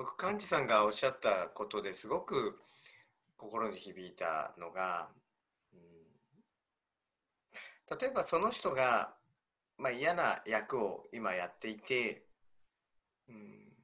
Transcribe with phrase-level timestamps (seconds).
[0.00, 2.58] 僕幹事さんがおっしゃったことですごく
[3.36, 5.10] 心に響いたのが、
[5.74, 5.80] うん、
[7.98, 9.12] 例えばその人が、
[9.76, 12.22] まあ、嫌な役を今やっていて、
[13.28, 13.74] うん、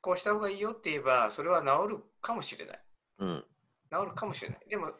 [0.00, 2.80] こうした方がいいよって言えばそれは治るかもしれない、
[3.20, 3.44] うん、
[3.92, 4.58] 治るかもしれない。
[4.68, 4.90] でも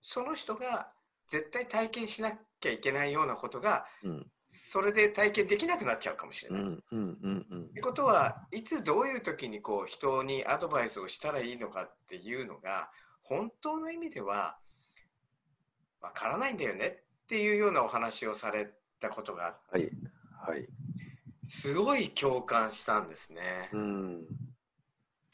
[0.00, 0.90] その人が
[1.28, 6.62] 絶対体験しなきゃいけないようなことが、うん、それで体験できなくなっちゃうかもしれない。
[6.88, 12.90] と、いうことはいつどういう時にこう人にアドバイスをしたらいいのかっていうのが
[13.22, 14.58] 本当の意味では
[16.00, 18.68] わからないんだよねっていうようなお話をされ
[19.00, 19.90] たことがあって、はい
[20.40, 20.66] はい、
[21.44, 23.70] すごい共感したんですね。
[23.72, 24.26] うん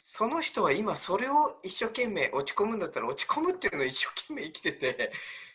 [0.07, 5.11] その人は今それを一生懸命落ち込むんだったら落ち込むっていうのを一生懸命生きてて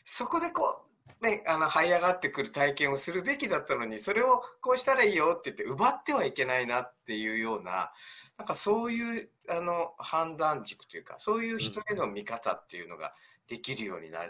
[0.06, 0.89] そこでこう
[1.22, 7.92] ねあの這い上がってくる体験をするべきだったのにそれをこうしたらいいよって言って奪ってはいけないなっていうような
[8.38, 13.14] なんかそういうあの判断軸というかそういう人への見方っていうのが
[13.48, 14.24] できるようになっ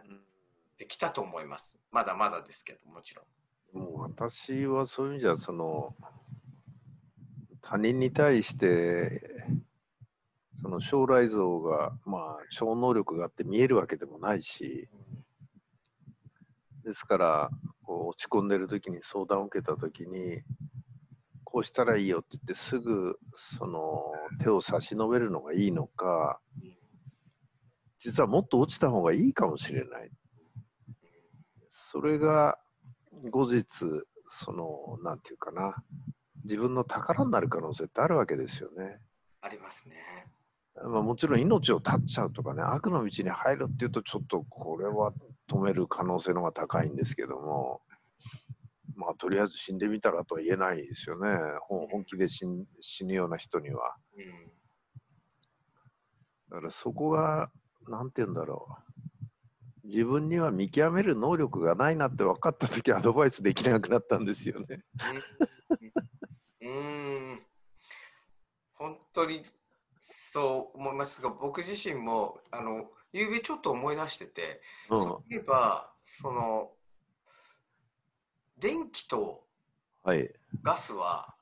[0.77, 1.77] てきたと思います。
[1.91, 3.23] まだまだですけどもちろ
[3.75, 3.79] ん。
[3.79, 5.93] もう私はそういう意味じゃその
[7.61, 9.21] 他人に対して
[10.61, 14.89] その将来像が、まあ、超能力があって見えるわけでもないし、
[16.89, 17.49] ですから、
[17.83, 20.41] こう落ち込んでる時に相談を受けた時に、
[21.43, 26.39] こうしたらいいよって言ってすぐその手を差し伸べるのがいいのか、
[27.99, 30.09] 実はもっと落ちた方がいいかもしれない。
[31.69, 32.57] それが
[33.29, 33.65] 後日、
[34.27, 35.75] その、なんていうかな、
[36.45, 38.99] 自分の宝になる可能性ってあるわけですよね。
[39.41, 40.25] ありますね。
[40.83, 45.13] まあ、もちろん命を絶っちゃうとかね、悪の道に入るっていうと、ちょっとこれは
[45.49, 47.81] 止める可能性の方が高いんですけども、
[48.95, 51.29] まあ、とりあえず死んでみたらとは言えないですよね、
[51.67, 52.45] 本気で死
[53.05, 53.95] ぬような人には。
[56.49, 57.49] だからそこが、
[57.87, 59.87] なんて言うんだろう。
[59.87, 64.83] 自分には見極める能力がないなって分かったとき、アドバイスできなくなったんですよね。
[66.61, 67.39] うん、
[68.75, 69.41] 本当に
[69.97, 71.21] そう思います。
[71.21, 76.71] が僕自身もあの昨べちょっと思い出してて、うん、そういえばその
[78.59, 79.43] 電気と
[80.61, 81.33] ガスは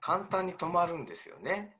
[0.00, 1.76] 簡単に止まるんですよね。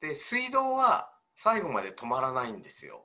[0.00, 3.04] で水道は最後まで止まらないんですよ。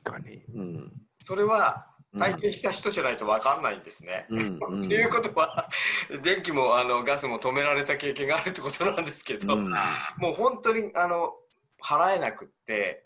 [0.00, 1.86] 確かに、うん、それは
[2.18, 4.26] 体験した人じゃないと分かんないんですね。
[4.30, 5.68] っていうことは
[6.22, 11.34] 電気もあのガスも止められた経験があるってことなんですけど、うん、もう本当にあの
[11.82, 13.05] 払えなくって、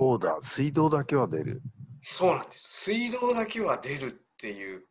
[0.00, 0.38] そうだ。
[0.40, 1.60] 水道だけは出る。
[2.00, 2.84] そうなんです。
[2.84, 4.86] 水道だけは出るっていう。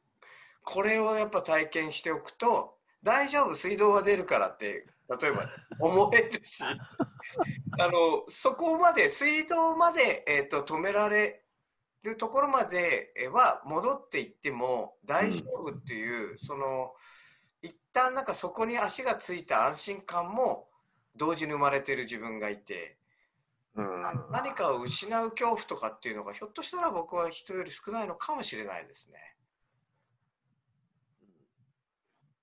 [0.64, 4.86] これをやっぱ体験しておくと大丈夫水道は出るからって
[5.20, 5.50] 例えば
[5.81, 6.64] 思えるし。
[6.64, 11.44] あのそこまで水道まで、えーと止められ
[12.03, 16.94] るところまでは戻っていっても大丈夫っていう、うん、その
[17.64, 20.68] 一旦なんかそこに足がついた安心感も
[21.16, 22.98] 同時に生まれてる自分がいて、
[23.75, 29.18] うん、何かを失う恐怖とかっていうのがひょっとしたら僕は人より少ないのかもしれないですね。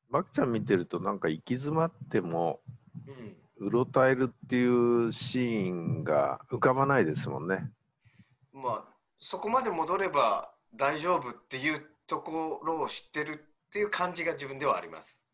[0.08, 2.60] マキちゃん見てるとなんか行き詰まっても、
[3.58, 7.70] うろたえるっていうシーンが浮かばないですもんね。
[8.52, 15.25] まあそこまで戻れば大丈夫っていうところを知ってるっていう感じが自分ではあります。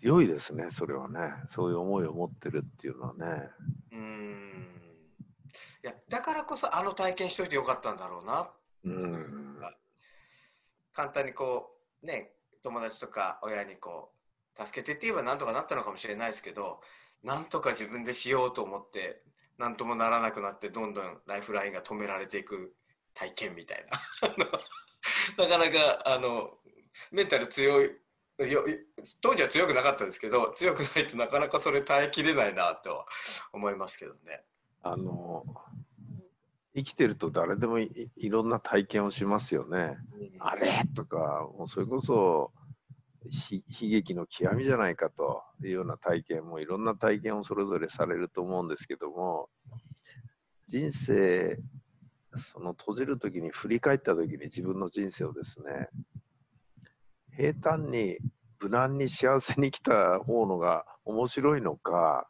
[0.00, 1.32] 強いですね、それはね。
[1.48, 3.50] そういう思いを持ってるっていうのはね。
[3.92, 4.80] うん。
[5.84, 8.50] いや、だからこそあの体験しといてよかったんだろうな。
[8.84, 9.60] うん。
[10.92, 14.12] 簡単にこう、ね、友達とか親にこ
[14.58, 16.80] う、助けてって言えばなんとかなったのかもしれないですけど、
[17.22, 19.22] なんとか自分でしようと思って
[19.58, 22.74] 何ともならなくなってどんどんライフラインが止められていく
[23.12, 23.84] 体験みたい
[24.26, 24.28] な
[25.44, 26.58] なかなかあの
[27.12, 27.99] メンタル強い
[29.20, 33.04] 当時は強くなかったですけど強くないとなかなかそれ耐えきれないなと
[33.52, 34.42] 思いますけどね。
[34.82, 35.44] あの
[36.74, 39.96] 生きてると誰でもいろんな体験をしますよね。
[40.12, 42.52] うん、あれとかもうそれこそ
[43.24, 49.48] 悲劇の極みじゃないかというような体験もいろんな体験をそれぞれされると思うんですけども
[50.66, 51.58] 人生
[52.52, 55.88] その閉じる時に振り返った時に自分の人生をですね
[57.40, 58.18] 平坦に
[58.60, 62.28] 無難に幸せに来た方のが面白いのか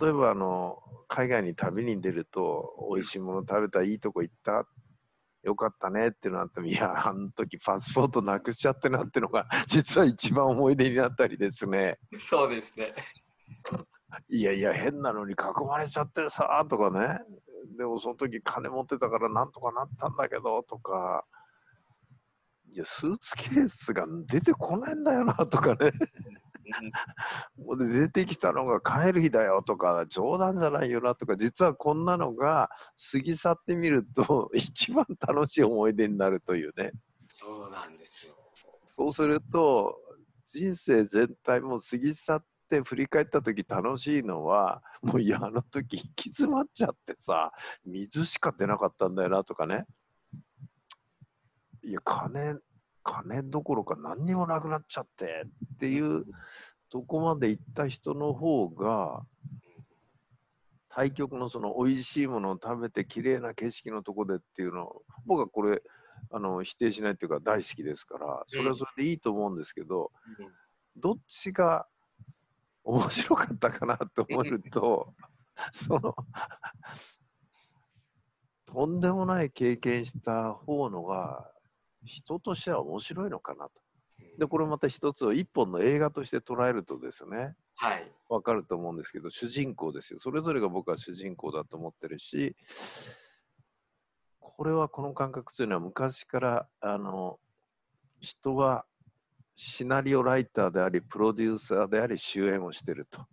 [0.00, 4.66] 例えばあの海外に旅に出ると美味しいもの食べたいいとこ行った
[5.42, 12.00] よかったねってなっても、いや、あの時パスポートなくしちゃってなってのが、実は一番思い出になったりですね。
[12.18, 12.92] そうですね。
[14.28, 17.20] いやいや、変なのに囲まれちゃってさ、とかね。
[17.78, 21.24] でもその時金持ってたからなんとかなったんだけど、とか。
[22.76, 25.92] いや、スーツケースが出てこないんだよな、とかね。
[27.78, 31.36] で出てきたのが帰る日だよとか冗談じゃないよなとか。
[31.38, 32.68] 実はこんなのが
[33.12, 36.92] 過ぎ去ってみると 一番楽しい思い出になるというね。
[37.28, 38.34] そうなんですよ。
[38.98, 39.98] そうすると
[40.44, 47.52] 人生全体も過ぎ去って振り返った時楽しいのはもういやあの時行き詰まっちゃってさ
[47.86, 49.86] 水しか出なかったんだよなとかね
[51.86, 52.58] いや金
[53.04, 55.44] 金どころか何にもなくなっちゃって
[55.74, 56.24] っていう
[56.90, 59.22] とこまで行った人の方が
[60.88, 65.82] 対極のその美味しいものを食べて綺麗な景色のとこでっていうのを僕はこれ
[66.32, 70.10] あの否定しないっていうか大好きですからそれはそれでいいと思うんですけど、
[70.96, 71.86] どっちが
[72.82, 75.14] 面白かったかなと思うと
[75.72, 76.16] その
[78.66, 81.50] とんでもない経験した方のが
[82.06, 83.72] 人としては面白いのかなと。
[84.38, 88.10] で、これまた一つを一本の映画として捉えるとですね、はい。
[88.28, 90.18] わかると思うんですけど、主人公ですよ。
[90.18, 92.56] それぞれが僕は主人公だと思ってるし、
[94.40, 97.38] これはこの感覚というのは昔から、あの、
[98.20, 98.86] 人は
[99.56, 103.26] シナリオライターであり、プロデューサーであり、主演をしてると。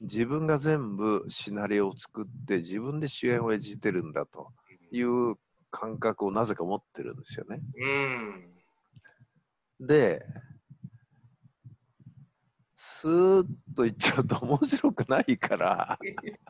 [0.00, 4.52] 自分が全部シナリオを作って、自分で主演を演じてるんだと
[4.90, 5.36] いう
[5.74, 7.60] 感覚をなぜか持ってるんですよね。
[9.80, 9.86] うん。
[9.86, 10.24] で、
[12.76, 15.98] スーッと言っちゃうと面白くないから、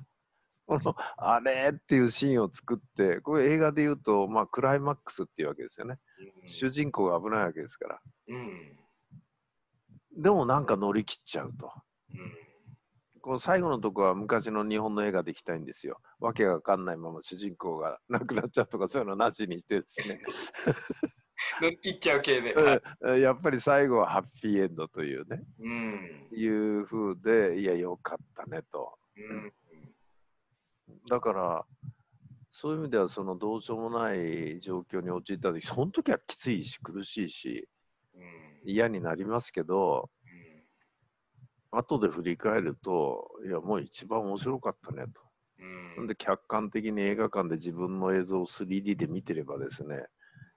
[0.66, 5.98] このあれっていうシーンを作って、これ映画で言うと、まあ、クライマックスっていうわけですよね。
[6.46, 8.00] 主人公が危ないわけですから。
[8.28, 8.78] うん。
[10.16, 11.72] でもなんか乗り切っちゃうと。
[12.10, 12.43] うん。
[13.24, 15.98] この最後のとこは昔の日本の映画でいきたいんですよ。
[16.20, 20.20] わけがわかんないまま主人公が 亡くなっちゃうとかそういうのなしにしてですね。
[21.82, 22.54] いっちゃう系で。
[23.18, 26.28] やっぱり最後はハッピーエンドというね、うん。
[26.32, 28.98] いう風で、いや、よかったねと。
[29.16, 29.52] うん。
[31.08, 31.66] だから、
[32.50, 37.68] そういう意味では、そのどうしようもない状況に陥った時、その時はきついし、苦しいし、
[38.14, 38.60] うん。
[38.66, 40.10] 嫌になりますけど、
[41.76, 45.22] 後で振り返ると、いや、もう一番面白かったねと。
[45.98, 46.06] うん。
[46.06, 50.06] で、客観的に映画館で自分の映像を 3D で見てればですね、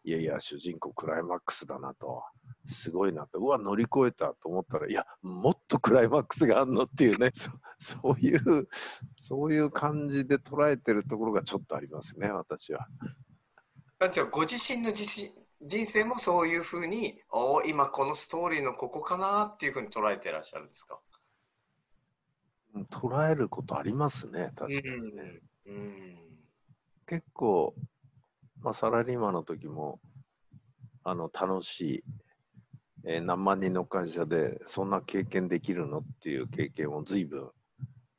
[0.04, 2.24] いやいや、主人公クライマックスだなと。
[2.66, 3.40] すごいなと。
[3.40, 8.69] うわ、乗り越えたと思ったら、いや、もっとクライマックスがあんのっていうね、 そそういう、
[9.16, 12.88] そういう感じで捉えてるところがちょっとありますね、私は。
[14.00, 20.96] なんていうかご自身の自身人生もそういうふうに、おー今このストーリーのここかなっていうふうに捉えてらっしゃるんですか？
[20.96, 21.06] うん
[22.92, 25.40] 捉えることありますね、確かにね。
[25.66, 26.18] うん。
[27.06, 27.74] 結構、
[28.62, 30.00] まあ、サラリーマンの時も、
[31.04, 32.04] あの、楽しい、
[33.06, 37.50] えー何万人の会社でそんな経験できるのっていう経験を随分、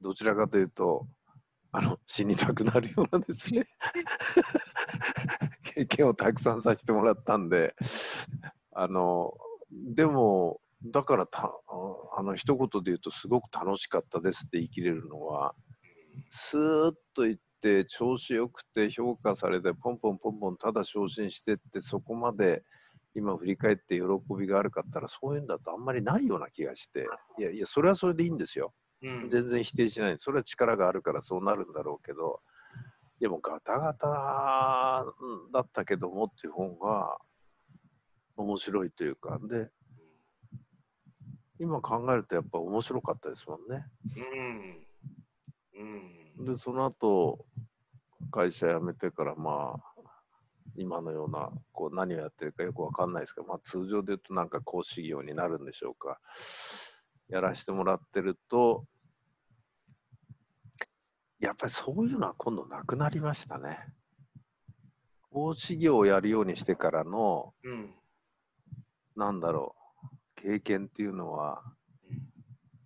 [0.00, 1.06] どちらかというと、
[1.72, 3.66] あの、死にたくなるようなですね、
[5.74, 7.74] 経験をたくさんさせてもらったんで、
[8.72, 9.34] あの、
[9.70, 11.52] でも、だからた、
[12.16, 15.54] あの、一言で言うと、すごく楽しかったですって言い切れるのは、
[16.30, 22.62] スーッといって調子よくて評価されてポンポンポンポンただ昇進してってそこまで
[23.14, 24.02] 今振り返って喜
[24.38, 27.06] びがあるかったらそういうんだとあんまりないような気がして
[27.38, 28.72] いやいやそれはそれでいいんですよ。
[29.02, 29.30] うん。
[29.30, 30.16] 全然否定しない。
[30.18, 32.40] それは力があるからそうなるんだろうけど
[33.20, 37.18] いやもうガタガタうんだったけどもっていう方が
[38.36, 39.38] 面白いというか。
[39.42, 39.68] で
[41.60, 43.84] 今考えるとやっぱ面白かったですもんね。
[45.76, 46.38] うん。
[46.38, 46.44] うん。
[46.46, 47.44] で、その後、
[48.30, 50.00] 会社辞めてから、まあ、
[50.76, 56.20] 今のような、こう、何をやってるかよくわかんないですけど、まあ、通常で言うとなんか講師業になるんでしょうか。
[57.28, 58.84] やらせてもらってると、
[61.40, 63.78] やっぱりそういうのは今度なくなりましたね。
[65.30, 67.94] 講師業をやるようにしてからの、うん。
[69.16, 69.77] なんだろう、
[70.40, 71.62] 経験っていうのは、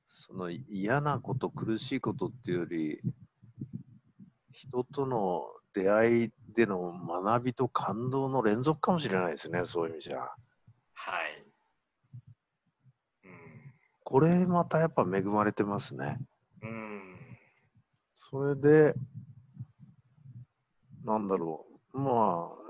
[0.07, 3.01] その嫌なこと、苦しいことっていうより、
[4.53, 5.45] 人との
[5.75, 10.21] 出会いでの学びと感動の連続かもしれないですね、そういう意味じゃ。
[10.21, 10.27] は
[11.27, 11.45] い。
[13.25, 13.75] うん。
[14.05, 16.19] これまたやっぱ恵まれてますね。
[16.63, 17.17] うん。
[18.17, 18.95] それで、
[21.05, 22.63] なんだろう、まあ、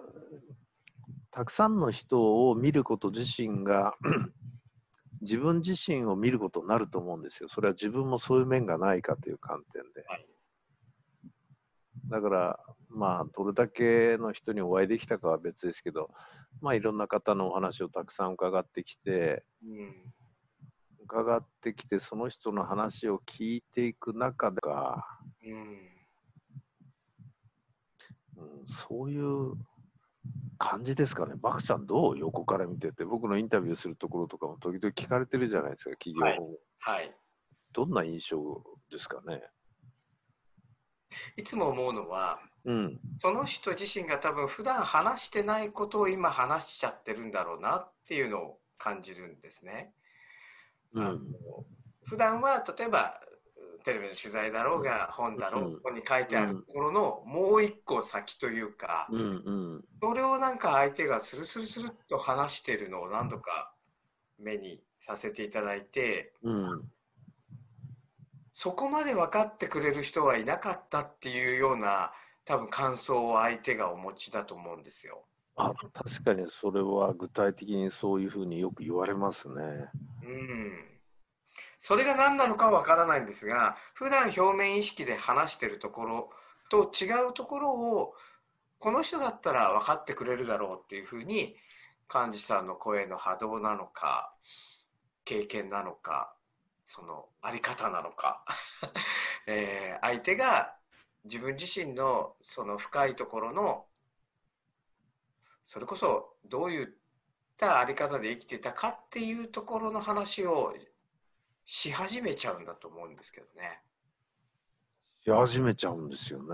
[1.31, 3.95] たくさんの人を見ること自身が
[5.23, 7.49] 自分自身を見ることになると思うんですよ。
[7.49, 10.05] それは自分もそういう面がないかという観点で。
[10.07, 10.27] はい
[12.09, 16.11] だから、まあ、どれだけの人にお会いできたかは別ですけど、
[16.61, 20.13] まあ、いろんな方のお話をたくさん伺ってきて、うん
[21.05, 25.07] 伺ってきて、その人の話を聞いていく中でか、
[25.45, 25.53] うん
[28.37, 29.53] うん、そういう
[30.59, 31.35] 感じですかね。
[31.37, 32.19] バクちゃんどう？
[32.19, 36.59] 横から見てて、僕のインタビューするところとかも時々聞かれてるじゃないですか、企業も。
[36.79, 37.15] はい
[37.73, 39.43] どんな印象ですかね？
[41.37, 43.01] いつも思うのはうん。
[43.19, 49.95] その人自身が多分普段話してないことを今話しちゃってるんだろうなっていうのを感じるんですね。
[50.93, 51.21] うん。
[52.05, 53.21] 普段は例えば
[53.83, 59.25] テレビの取材だろうが本だろう、うんここに書いてあるところのもう一個先というか、うんう
[59.79, 59.85] ん。
[60.01, 63.73] それをなんか相手がスルスルスルっと話してるのを何度か
[64.39, 66.83] 目にさせていただいてうん。
[68.53, 72.13] そこまで分かってくれる人はいなかったっていうような
[72.45, 75.25] 多分感想を相手がお持ちだと思うんですよ。
[75.57, 79.55] あ、確かにそれは具体的にそういうふうによく言われますね。
[80.25, 80.92] うん
[81.85, 86.31] それが何なのかわからないんですが普段表面意識で話してるところ
[86.71, 88.15] と違うところを
[88.79, 91.57] この人だったら分かってくれるだろうっていうふうに
[92.09, 94.33] 幹事さんの声の波動なのか
[95.25, 96.33] 経験なのか
[96.85, 98.45] そのあり方なのか、
[99.47, 100.77] えー相手が
[101.25, 103.87] 自分自身のその深いところの
[105.67, 106.89] それこそどういっ
[107.57, 110.77] たあり方で生きてたかっていうところの話を
[111.65, 113.81] し始めちゃうんだと思うんですけどね。
[115.25, 116.47] し始めちゃうんですよね。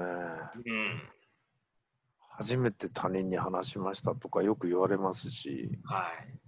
[0.67, 1.03] うん、
[2.31, 6.39] 初めて他人に話しましたとかよく言われますし、はい。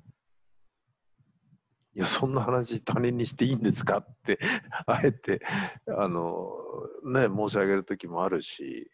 [1.96, 4.38] いや、そんな話他人にしていいんですかって、
[4.86, 5.42] あえて、
[5.88, 6.52] あの、
[7.04, 8.90] ね、申し上げる時もあるし、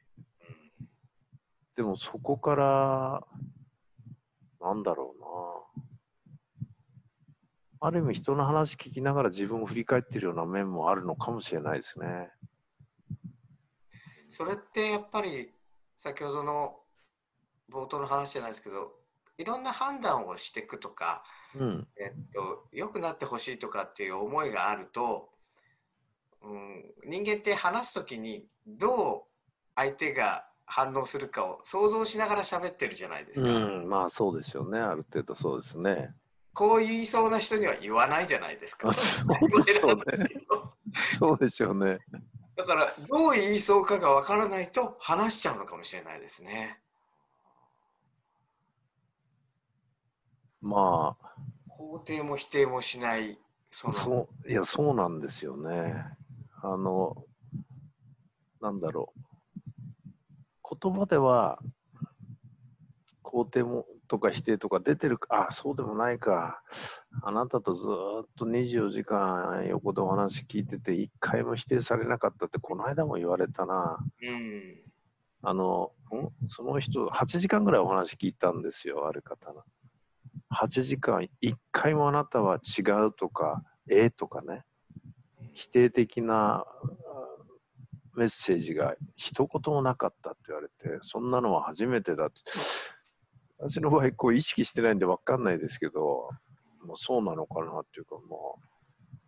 [1.75, 3.27] でもそこから、
[4.61, 5.15] なんだろ
[5.75, 5.86] うな。
[7.81, 12.31] ある意味人の話聞きながら自分を振り返ってるような面もあるのかもしれないですね。
[14.31, 15.53] それってやっぱり
[15.97, 16.77] 先ほどの
[17.71, 18.93] 冒頭の話じゃないですけど
[19.39, 21.23] いろんな判断をしていくとか、
[21.55, 21.87] うん。
[21.97, 25.29] えっと、良くなってほしいとかっていう思いがあると、
[26.43, 29.23] うん、人間って話す時にどう
[29.75, 33.49] 相手が反応するかを想像しながら喋ってるじゃないですか。
[33.49, 34.79] うん、まあそうですよね。
[34.79, 36.15] ある程度そうですね。
[36.57, 38.91] こう言いそうな人には言わないじゃないですか。
[38.91, 40.03] そうでしょうね。
[41.19, 41.99] そうでしょうね。
[42.57, 46.81] だからどう言いそうかがわからないと話しちゃうのかもしれないですね。
[50.63, 51.35] まあ、
[51.79, 53.39] 肯定も否定もしない
[53.71, 56.07] そのそう、いや、そうなんですよね。
[56.63, 57.23] あの、
[58.63, 59.21] なんだろう。
[60.81, 61.59] 言葉では、
[63.23, 66.63] 肯定もとか否定とか出てるか、あ、そうでもないか。
[67.23, 73.99] あなたとずーっと24時間横でお話聞いてて、一回も否定されなかったって、この間も言われたな。
[74.23, 74.77] うん
[75.43, 76.49] あの、ん？
[76.49, 79.63] その人、8時間ぐらいお話聞いたんですよ、ある方の。
[80.53, 84.65] 8時間、一回もあなたは違うとか、ええとかね、
[85.53, 86.67] 否定的なあ
[88.17, 92.35] メッセージが一言もなかったって言われて、そんなのは初めてだって。
[93.59, 96.29] 私の場合、こう意識してないんで分かんないですけど、
[96.87, 99.19] まあ、そうなのかなっていうか、まあ、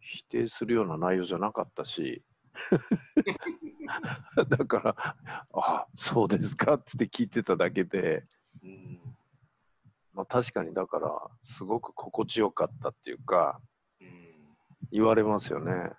[0.00, 2.22] 否定するような内容じゃなかったし、
[4.48, 5.16] だから、
[5.52, 8.24] あそうですかって聞いてただけで、
[8.62, 9.00] うん
[10.12, 11.10] まあ、確かにだから、
[11.42, 13.60] すごく心地よかったっていうか、
[14.00, 14.24] うん
[14.90, 15.90] 言われますよね。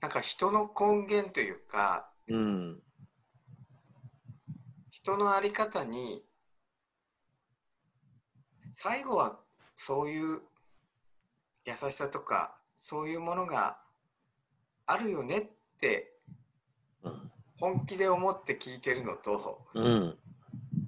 [0.00, 2.82] なんか人の根源というかうん。
[4.90, 6.22] 人の在り方に
[8.72, 9.38] 最後は
[9.76, 10.40] そういう
[11.64, 13.78] 優しさとかそういうものが
[14.86, 15.46] あるよねっ
[15.80, 16.12] て
[17.02, 17.30] うん。
[17.58, 20.18] 本気で思って聞いてるのとうん。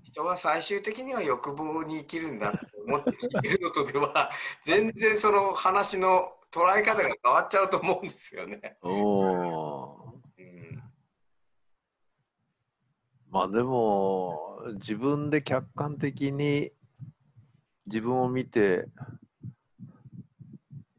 [0.05, 4.31] 人は最終的には欲望に生きるんだって思って聞いてるのとでは
[4.65, 8.77] 全然その話の捉え方が変わっちゃうと思うんですよね。
[8.83, 10.83] おーうん
[13.31, 16.73] まあでも、自分で客観的に
[17.87, 18.89] 自分を見て、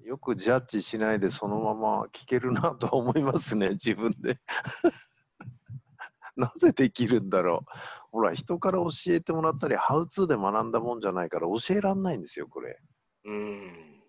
[0.03, 4.39] よくジャッジしないでそのまま聞けるなとは思いますね、 自分で。
[6.37, 7.71] なぜできるんだろう。
[8.11, 12.79] ほら、人から教えてもらったり、ハウツーで学んだもんじゃないから教えらんないんですよ、これ。
[13.25, 14.03] うん。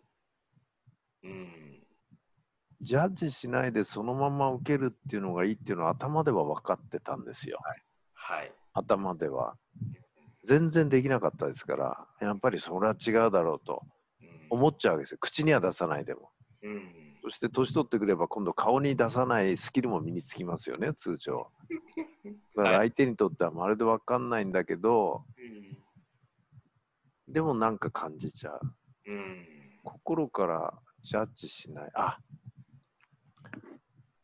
[1.25, 1.83] うん。
[2.81, 7.59] ジャッジしないでそのまま受けるっていうのがいいっていうのは頭では分かってたんですよ。
[7.63, 7.83] はい。
[8.75, 9.57] 頭では。
[10.45, 13.83] 全然できなかったですから、やっぱりそれは違うだろうと
[14.21, 15.19] うん思っちゃうわけですよ。
[15.21, 16.31] 口には出さないでも。
[16.63, 16.93] うん。
[17.23, 21.51] そして年取ってくれば今度顔に出さないスキルも身につきますよね、通常。
[22.57, 25.25] だから相手にとってはまるで分かんないんだけど、
[27.29, 28.61] でもなんか感じちゃう。
[29.07, 29.47] うん。
[29.85, 31.91] 心からジャッジしない。
[31.95, 32.19] あ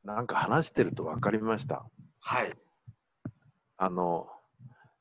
[0.05, 1.87] なんか話してると分かりました。
[2.21, 2.57] はい。
[3.79, 4.29] あの、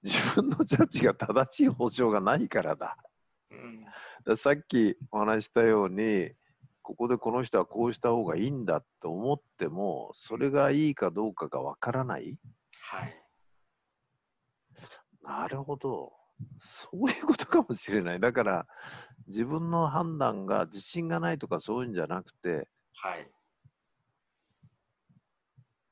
[0.03, 2.95] 自分のジャッジが正しい保証がないからだ。
[4.25, 4.37] うん。
[4.37, 6.31] さっきお話ししたように、
[6.83, 12.37] ここでこの人はこうした方がいいんだと思っても、それがいいかどうかが分からない。
[12.79, 13.23] はい。
[15.23, 16.13] なるほど。
[16.61, 18.19] そういうことかもしれない。
[18.19, 18.67] だから、
[19.27, 23.27] 自分の判断が自信がないとかそういうんじゃなくて、はい。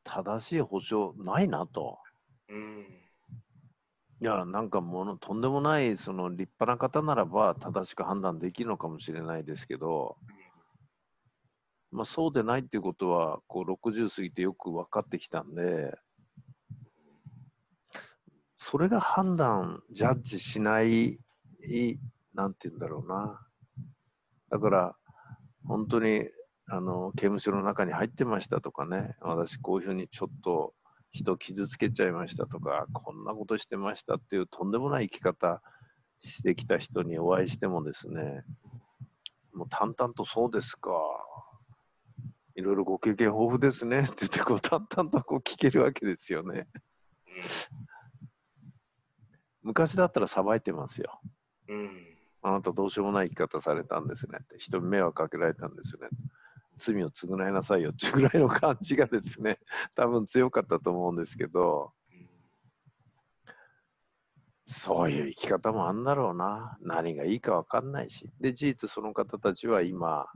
[0.04, 1.98] 正しい保証ないなと。
[2.50, 2.86] うん。
[4.22, 10.18] いや、なんかもの、とんでもない、その立派な方ならば正しく判断できるのかもしれないですけど、
[11.92, 15.98] まあ、そうでないっていうことは、こう60過ぎてよく分かってきたんで、
[18.58, 21.20] それが判断、ジャッジしない、
[22.34, 23.46] なんて言うんだろうな。
[24.50, 24.96] だから、
[25.66, 26.24] 本当に、
[26.68, 30.74] あの、刑務所の中に入ってましたとかね、私こういうふうにちょっと
[31.16, 35.62] 人傷つけちゃいましたとか、こんなことしてましたっていうとんでもない生き方
[36.22, 38.44] してきた人にお会いしてもですね、
[39.54, 40.92] もう淡々とそうですか。
[42.56, 46.68] いろいろご経験豊富ですねって言ってこう淡々とこう聞けるわけですよね。
[49.64, 51.22] 昔だったらさばいてますよ。
[51.70, 51.78] うん。
[51.78, 52.18] うん。
[52.42, 54.60] あなたどうしようもない生き方されたんですねって。
[54.60, 56.10] 人に迷惑かけられたんですよね。
[56.78, 59.60] 罪を償いなさいよっていうぐらいの感じがですね、
[59.96, 61.94] 多分強かったと思うんですけど、
[64.68, 66.78] そういう生き方もあんだろうな。
[66.82, 68.32] 何がいいか分かんないし。
[68.40, 70.28] で、事実その方たちは今、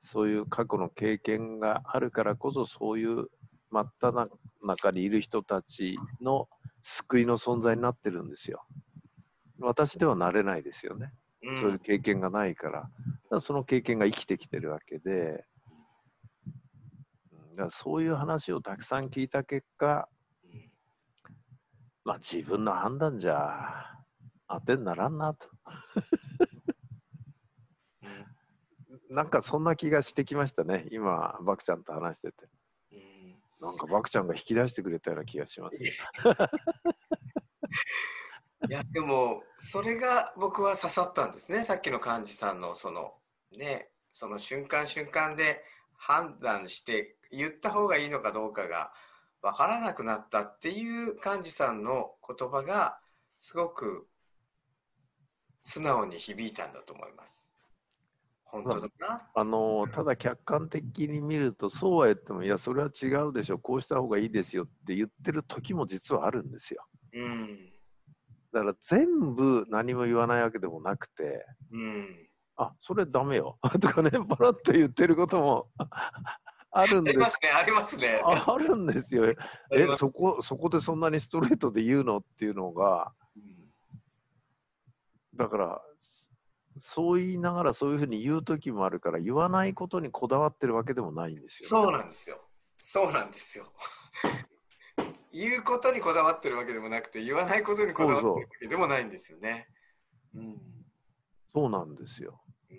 [0.00, 3.28] そういう過去の経験があるからこそ、そういう
[3.70, 4.30] 真っ只
[4.62, 6.48] 中にいる人たちの
[6.82, 8.64] 救いの存在になってるんですよ。
[9.58, 11.12] 私ではなれないですよね。
[11.42, 11.60] うん。
[11.60, 12.82] そういう経験がないから。
[12.82, 12.90] だか
[13.30, 15.44] らその経験が生きてきてるわけで、
[17.32, 20.08] うんだからそういう話をたくさん聞いた結果、
[20.44, 20.70] うん
[22.04, 23.84] まあ自分の判断じゃ
[24.48, 25.48] 当てにならんなと。
[28.02, 28.26] うん
[29.08, 30.86] なんかそんな気がしてきましたね。
[30.90, 32.48] 今、バクちゃんと話してて。
[32.92, 35.82] うんなんかバクちゃんが引き出してくれたような気がします。
[38.68, 43.14] いやでもそれが僕は刺さったんですねさっきの幹事さんのその
[43.56, 45.62] ねその瞬間瞬間で
[45.94, 48.90] 判断して言った方がいいのかどうかが
[49.42, 52.98] 分からなくなったっていう幹事さんの言葉が
[53.38, 54.08] すごく
[55.60, 57.46] 素直に響いたんだと思います。
[58.44, 59.28] 本当だな。
[59.34, 66.86] あのただ客観的に見ると、そうは言っても、いや、それは違うでしょ、こうした方がいいですよって言ってる時も実はあるんですよ。
[67.14, 67.75] うん。
[68.56, 72.28] だから全部何も言わないわけでもなくて、うん。
[72.56, 75.68] あそれダメよ とかね、パラッと言ってることも
[76.70, 78.20] あるんですありますね、ありますね。
[78.24, 79.26] ああるんですよ。
[79.26, 79.36] え
[79.98, 83.56] そこ、そこでそんなにストレートで言うのっていうのが、うん
[85.34, 85.82] だから、
[86.80, 92.40] そう言いながらそういうふうに言う時もあるから、言わないことにこだわってるわけでもないんですよ、そうなんですよ。
[92.78, 93.70] そうなんですよ。
[95.36, 99.68] 言うことにこだわってるわけでもなくて、言わないことにこだわってるわけでもないんですよね。
[100.34, 100.58] うん。
[101.52, 102.40] そうなんですよ。
[102.70, 102.74] う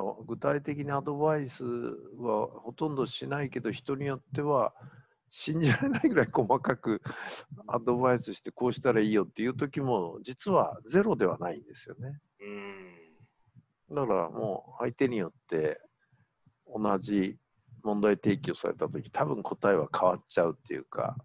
[0.00, 0.26] ん。
[0.26, 4.72] 具体的にアドバイスはほとんどしないけど、人によっては
[5.28, 7.02] 信じられないぐらい細かく
[7.66, 12.20] アドバイスしてこうしたらいいよっていう時も実はゼロではないんですよね。
[13.90, 13.96] うん。
[13.96, 15.80] だからもう相手によって
[16.72, 17.38] 同じ
[17.82, 21.16] 問題提起をされた時多分答えは変わっちゃうっていうか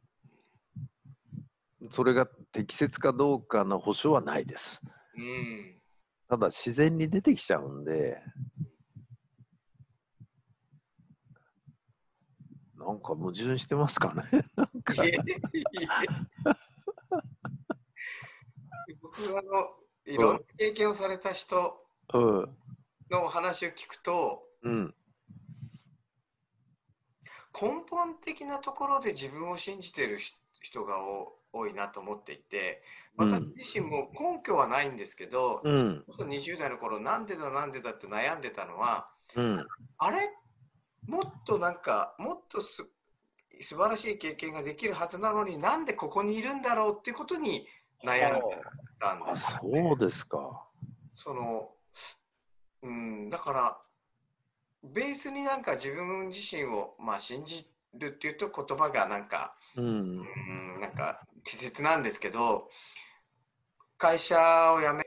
[1.89, 4.82] それが適切かどうかの保証はないです。
[5.15, 5.80] うん。
[6.28, 8.22] ただ自然に出てきちゃうんで
[12.76, 14.46] なんか矛盾してますかね？
[14.56, 14.93] なんか
[19.02, 21.78] 僕はあのいろんな経験をされた人
[22.13, 22.58] うん
[23.10, 24.93] のお話を聞くと、うん。
[27.60, 32.82] 根本的なところで自分を信じている人人がお多いなと思っていて、
[33.17, 36.04] うん私自身も根拠はないんですけど、うん。
[36.08, 39.65] その20代の頃、なんでだなんでだって悩んでたのは、うん。
[39.98, 40.17] あれ？
[41.08, 42.86] もっとなんか、もっとす
[43.60, 47.65] 素晴らしい経験ができるはずなのになんでここにいるんだろうっていうことに
[48.06, 48.41] 悩んで
[49.00, 49.48] たんあ、です。
[49.60, 50.63] そうですか。
[51.12, 51.70] その、
[52.84, 53.82] うん、だから、
[54.84, 59.86] ベースになんか自分自身を、まあ、信じるっていうと言葉がなんか、うん。
[59.86, 62.70] うん、なんか稚拙なんですけど、
[63.98, 65.04] 会社を辞め、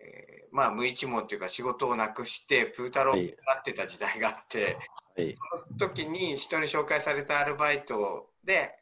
[0.00, 4.76] えーまあ、無一文というか仕事をなくして、プータローになってた時代があって、
[5.16, 5.36] はい。
[5.52, 8.76] その時に人に紹介されたアルバイトで、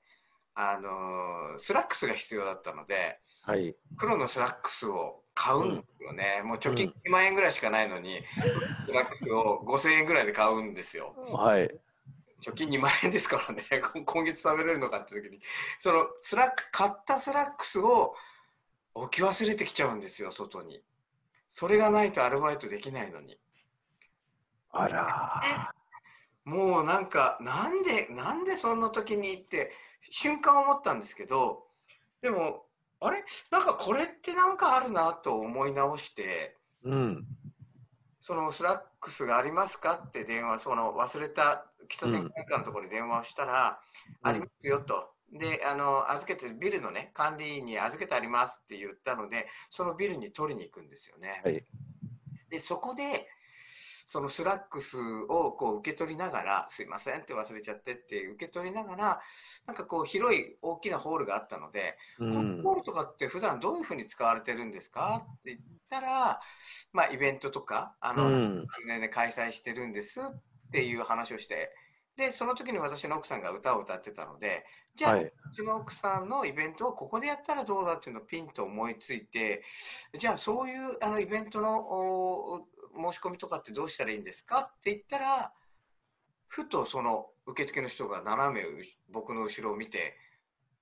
[0.55, 3.75] あのースラックスが必要だったので、はい。
[3.97, 6.43] 黒のスラックスを買うんですよね。
[6.45, 8.23] もう貯金2万円ぐらいしかないのに、
[8.87, 11.15] スラックスを5000円ぐらいで買うんですよ。
[11.33, 11.71] はい。
[12.43, 13.65] 貯金2万円ですからね、
[13.95, 15.41] 今 今月食べれるのかって時に、
[15.79, 18.15] そのスラック、買ったスラックスを
[18.95, 20.83] 置き忘れてきちゃうんですよ、外に。
[21.49, 23.39] それがないとアルバイトできないのに。
[24.71, 25.75] あら。
[26.45, 29.73] もうなんか、なんで、なんでそんな時にって
[30.11, 31.69] 瞬間思ったんですけど、
[32.21, 32.67] でも、
[33.05, 33.25] あれ？
[33.51, 37.27] なんかこれってなんかあるなと思い直して、うん。
[38.21, 43.81] そのスラックスがありますかって電話、その忘れた喫茶店なんかのところに電話をしたら、
[44.23, 45.11] うんありますよと。
[45.33, 51.41] で、あの、預けて、ビルのね、管理員に預けてありますって言ったので、そのビルに取りに行くんですよね。
[51.43, 51.65] はい。
[52.51, 53.27] で、そこで、
[54.07, 54.97] そのスラックス
[55.29, 59.21] をこう受け取りながら、すいませんって忘れちゃってって受け取りながら、
[59.67, 65.23] なんかこう広い大きなホールがあったので、うこのホールとかって普段どういうふうに使われてるんですか？
[65.41, 66.41] って言ったら、
[66.93, 68.67] まあイベントとか、あうの、ん。
[68.87, 70.25] 年で開催してるんですっ
[70.71, 71.71] ていう話をして、
[72.17, 75.33] で、その時に私の奥さんが歌を歌ってたので、じゃあ、はい。
[75.53, 79.63] うちの奥さんのイベントをここでやったらどうだっていうのをピンと思いついて、
[80.19, 84.61] じゃあそういうあのイベントのお申し込みとかってどうしたらいいんですか？
[84.61, 85.53] って言ったら、
[86.49, 90.17] ふとその受付の人が斜めう僕の後ろを見て、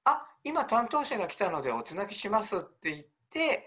[0.05, 3.66] あ、今担当者が来たのでおつなぎしますって言って、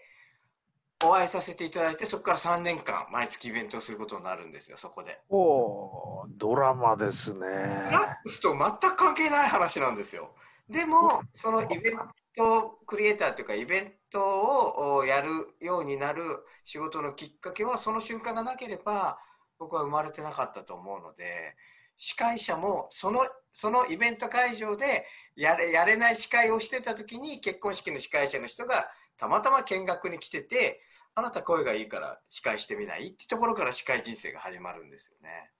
[1.05, 5.19] お会いさせていただいて、そこから3年間毎月イベントをすることになるんですよ、そこで。
[5.29, 7.39] おお、ドラマですね。
[7.39, 7.43] フ
[7.91, 8.57] ラックスと全
[8.91, 10.33] く関係ない話なんですよ。
[10.69, 11.99] でも、そのイベン
[12.35, 16.23] トクリエイターというか、イベントをやるようになる
[16.63, 19.19] 仕事のきっかけは、その瞬間がなければ、
[19.59, 21.55] 僕は生まれてなかったと思うので、
[21.97, 23.21] 司会者もその
[23.53, 30.81] そのイベント会場でやれやれない司会をしてた時に結婚式の司会者の人がたまたま見学に来てて
[31.15, 33.09] あなた声がいいから司会してみない？
[33.09, 35.51] ってところから司会人生が始まるんですよね。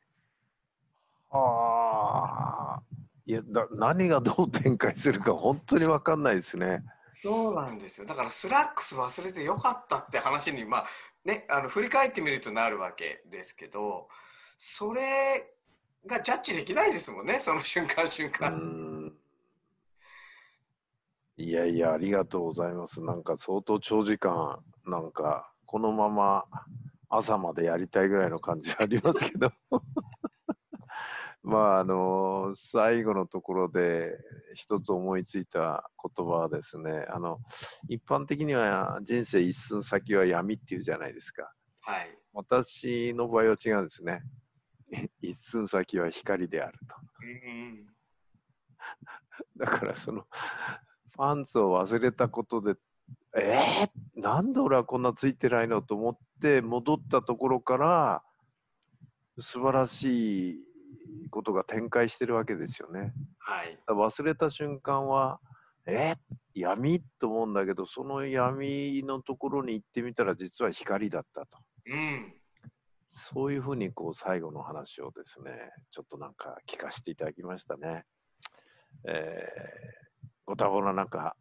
[1.30, 2.93] ああ。
[3.26, 6.84] いやだ、何がどう展開するか本当に分かんないですね。
[7.16, 8.08] そうなんですよ。
[8.08, 10.86] だからスラックス忘れてよかったって話に、まあ
[11.24, 14.10] ね、あの振り返ってみるとなるわけですけど、
[14.58, 15.54] それ
[16.06, 18.52] がジャッジできないですもんね、その瞬間瞬う間。
[18.52, 19.14] ん。
[21.38, 23.02] いやいや、ありがとうございます。
[23.02, 26.46] なんか相当長時間、なんかこのまま
[27.10, 29.50] 朝までやりたいぐらいの感じありますけど。
[31.44, 34.18] まあ、あの、最後のところで
[34.56, 37.40] 一つ思いついた言葉はですね、あの、
[37.90, 41.52] 一般的には人生一寸先は闇っていうじゃないですか。
[41.82, 42.18] はい。
[42.32, 44.24] 私の場合は違うんですね。
[45.22, 46.96] 一寸先は光であると。
[47.24, 47.88] うん
[49.58, 50.26] だからその
[51.14, 52.76] パンツを忘れたことで、
[53.36, 55.82] えー、なんで俺はこんなついてないの？
[55.82, 58.24] と思って戻ったところから
[59.40, 60.73] 素晴らしい
[61.30, 63.14] ことが展開してるわけですよね。
[63.40, 63.80] はい。
[63.88, 65.40] 忘れた瞬間は、
[65.86, 66.16] え？
[66.54, 67.02] 闇？
[67.20, 71.60] と思うんだけど、その闇のところに行ってみたら実は光だったと。
[71.88, 72.34] うん。
[73.10, 75.52] そういうふうにこう最後の話をですね、
[75.92, 78.06] ちょっとなんか聞かせていただきましたね。
[79.08, 81.36] えー、ご多忙な中、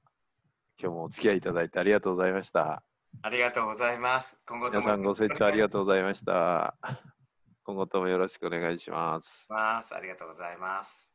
[0.79, 2.83] 今日もお付き合いいただいてありがとうございました。
[3.23, 4.41] ありがとうございます。
[4.47, 6.75] 今後とも皆さんご清聴ありがとうございました。
[7.65, 9.49] 今後ともよろしくお願いします。
[9.49, 9.95] ます。
[9.95, 11.12] ありがとうございます。